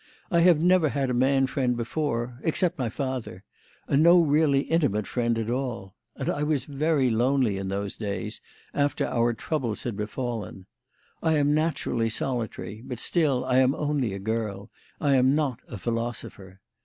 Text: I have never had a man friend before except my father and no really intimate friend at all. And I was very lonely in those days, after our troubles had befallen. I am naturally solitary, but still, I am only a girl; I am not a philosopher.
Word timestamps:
I 0.31 0.39
have 0.39 0.59
never 0.59 0.89
had 0.89 1.11
a 1.11 1.13
man 1.13 1.45
friend 1.45 1.77
before 1.77 2.39
except 2.41 2.79
my 2.79 2.89
father 2.89 3.43
and 3.87 4.01
no 4.01 4.19
really 4.19 4.61
intimate 4.61 5.05
friend 5.05 5.37
at 5.37 5.47
all. 5.47 5.93
And 6.15 6.27
I 6.27 6.41
was 6.41 6.65
very 6.65 7.11
lonely 7.11 7.57
in 7.59 7.67
those 7.67 7.97
days, 7.97 8.41
after 8.73 9.05
our 9.05 9.33
troubles 9.33 9.83
had 9.83 9.95
befallen. 9.95 10.65
I 11.21 11.35
am 11.37 11.53
naturally 11.53 12.09
solitary, 12.09 12.81
but 12.83 12.97
still, 12.99 13.45
I 13.45 13.59
am 13.59 13.75
only 13.75 14.11
a 14.13 14.17
girl; 14.17 14.71
I 14.99 15.13
am 15.17 15.35
not 15.35 15.59
a 15.67 15.77
philosopher. 15.77 16.61